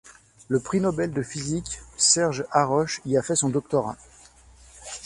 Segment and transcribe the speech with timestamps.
[0.47, 3.97] Le prix Nobel de physique Serge Haroche y a fait son doctorat.